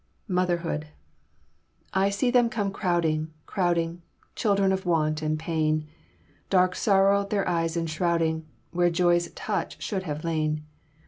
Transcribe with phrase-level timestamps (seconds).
[0.27, 0.87] MOTHERHOOD
[1.93, 4.01] I see them come crowding, crowding,
[4.35, 5.85] Children of want and pain,
[6.49, 10.63] Dark sorrow their eyes enshrouding, Where joy's touch should have lain.